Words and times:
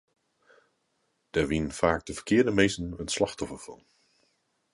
Dêr 1.31 1.47
wienen 1.51 1.77
faak 1.79 2.01
de 2.05 2.13
ferkearde 2.19 2.53
minsken 2.59 2.97
it 3.03 3.13
slachtoffer 3.15 3.61
fan. 3.65 3.81